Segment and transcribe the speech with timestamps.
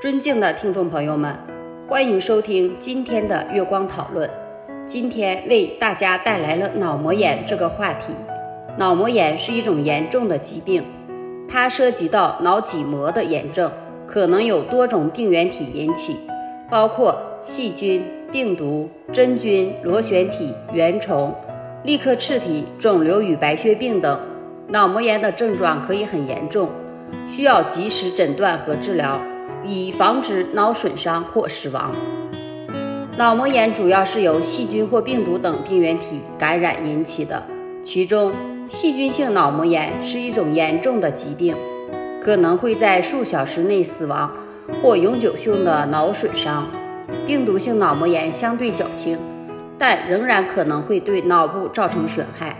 [0.00, 1.36] 尊敬的听众朋友们，
[1.88, 4.30] 欢迎收听今天的月光讨论。
[4.86, 8.14] 今天为大家带来了脑膜炎这个话题。
[8.76, 10.84] 脑膜炎是一种严重的疾病，
[11.48, 13.68] 它涉及到脑脊膜的炎症，
[14.06, 16.16] 可能有多种病原体引起，
[16.70, 21.34] 包括细菌、病毒、真菌、螺旋体、原虫、
[21.82, 24.16] 立克氏体、肿瘤与白血病等。
[24.68, 26.68] 脑膜炎的症状可以很严重，
[27.28, 29.20] 需要及时诊断和治疗。
[29.64, 31.94] 以防止脑损伤或死亡。
[33.16, 37.42] 脑膜炎主要是由细菌或病毒等病原体感染引起的，
[37.82, 38.32] 其中
[38.68, 41.56] 细菌性脑膜炎是一种严重的疾病，
[42.22, 44.30] 可能会在数小时内死亡
[44.80, 46.66] 或永久性的脑损伤。
[47.26, 49.18] 病毒性脑膜炎相对较轻，
[49.78, 52.56] 但仍然可能会对脑部造成损害。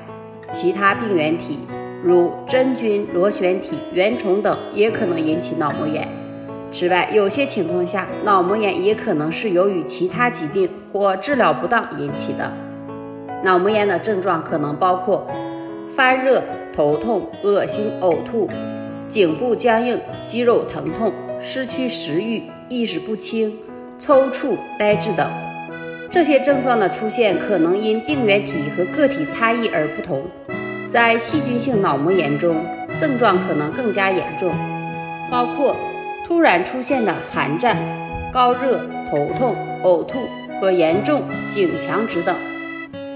[0.50, 1.60] 其他病原体
[2.02, 6.08] 如真菌、螺旋体、原虫等也可能引起脑膜炎。
[6.70, 12.52] 此外，有些情况下，脑膜炎也可能是由于其他疾病或治疗不当引起的。
[13.42, 15.26] 脑膜炎的症状可能包括
[15.94, 16.42] 发热、
[16.76, 18.50] 头痛、恶心、呕吐、
[19.08, 23.56] 颈部僵硬、肌肉疼痛、失去食欲、意识不清、
[23.98, 25.26] 抽搐、呆滞等。
[26.10, 30.22] 这些症状的出现可能因病原体和个体差异而不同。
[30.90, 32.56] 在细菌性脑膜炎中，
[33.00, 34.52] 症状可能更加严重，
[35.30, 35.74] 包括。
[36.38, 37.76] 突然出现的寒战、
[38.32, 38.78] 高热、
[39.10, 40.20] 头痛、呕吐
[40.60, 42.32] 和严重颈强直等，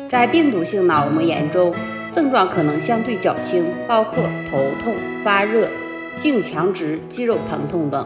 [0.09, 1.73] 在病毒性脑膜炎中，
[2.11, 5.69] 症状可能相对较轻，包括头痛、发热、
[6.19, 8.05] 颈强直、肌肉疼痛等。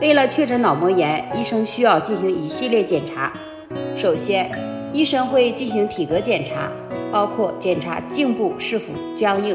[0.00, 3.30] 为了确诊脑膜炎，医生需要进行一系列检查。
[3.98, 4.50] 首先，
[4.94, 6.72] 医生会进行体格检查，
[7.12, 9.54] 包括检查颈部是否僵硬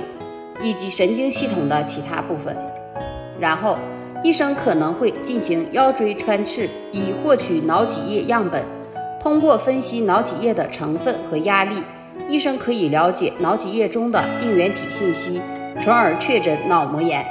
[0.62, 2.56] 以及神经系统的其他部分，
[3.40, 3.80] 然后。
[4.26, 8.66] 医生可能会进行腰椎穿刺，以获取脑脊液样本。
[9.22, 11.80] 通过分析脑脊液的成分和压力，
[12.28, 15.40] 医生可以了解脑脊液中的病原体信息，
[15.84, 17.24] 从而确诊脑膜炎。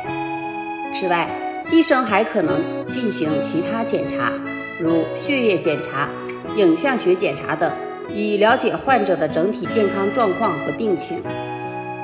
[0.95, 1.29] 此外，
[1.73, 4.31] 医生还可能进行其他检查，
[4.79, 6.09] 如血液检查、
[6.55, 7.69] 影像学检查等，
[8.15, 11.19] 以了解患者的整体健康状况和病情。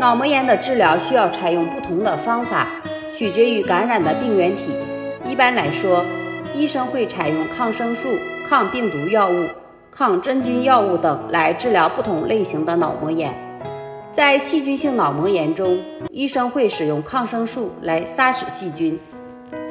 [0.01, 2.67] 脑膜炎的治疗需要采用不同的方法。
[3.21, 4.73] 取决于感染的病原体。
[5.27, 6.03] 一般来说，
[6.55, 8.09] 医生会采用抗生素、
[8.49, 9.45] 抗病毒药物、
[9.91, 13.31] 抗真菌药物等来治疗不同类型的脑膜炎。
[14.11, 15.79] 在细菌性脑膜炎中，
[16.09, 18.97] 医生会使用抗生素来杀死细菌；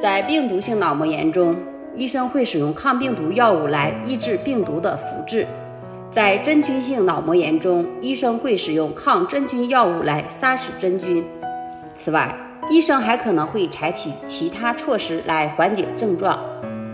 [0.00, 1.56] 在病毒性脑膜炎中，
[1.96, 5.44] 医生会使用抗病毒药物来抑制病毒的复制；
[6.08, 11.24] 在真菌性脑膜炎中，医生会使用抗真菌药物来杀死真菌。
[11.96, 12.32] 此外，
[12.70, 16.38] 医生还可能会采取其他措施来缓解症状，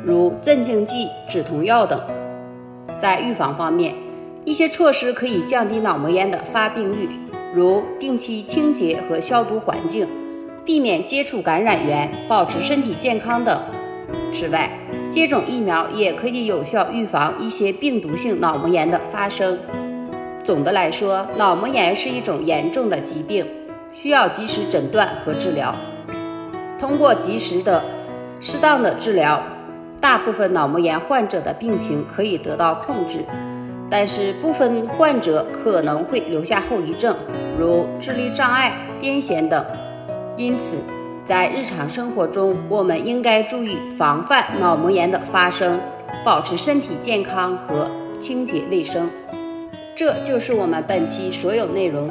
[0.02, 2.00] 如镇静剂、止痛药等。
[2.98, 3.94] 在预防方面，
[4.46, 7.10] 一些措施可以降低脑膜炎的发病率，
[7.54, 10.08] 如定期清洁和消毒环境，
[10.64, 13.60] 避免接触感染源，保持身体健康等。
[14.32, 14.70] 此外，
[15.10, 19.58] 接种疫苗也可以有效预防一些病毒性脑膜炎的发生。
[20.42, 23.44] 总的来说，脑膜炎是一种严重的疾病。
[23.98, 25.74] 需要及时诊断和治疗。
[26.78, 27.82] 通过及时的、
[28.40, 29.42] 适当的治疗，
[29.98, 33.20] 大部分脑膜炎患者的病情可以得到控制。
[33.88, 37.16] 但是部分患者可能会留下后遗症，
[37.58, 39.64] 如智力障碍、癫痫等。
[40.36, 40.76] 因此，
[41.24, 45.80] 在日常生活中，我们应该注意防范脑膜炎的发生，
[46.22, 47.90] 保持身体健康和
[48.20, 49.08] 清洁卫生。
[49.94, 52.10] 这就是我们本期所有内容。